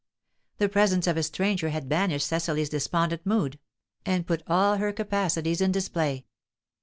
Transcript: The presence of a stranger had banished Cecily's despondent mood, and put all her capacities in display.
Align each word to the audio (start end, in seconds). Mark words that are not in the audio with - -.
The 0.57 0.67
presence 0.67 1.05
of 1.05 1.15
a 1.15 1.21
stranger 1.21 1.69
had 1.69 1.87
banished 1.87 2.25
Cecily's 2.25 2.69
despondent 2.69 3.23
mood, 3.23 3.59
and 4.03 4.25
put 4.25 4.41
all 4.47 4.77
her 4.77 4.91
capacities 4.91 5.61
in 5.61 5.71
display. 5.71 6.25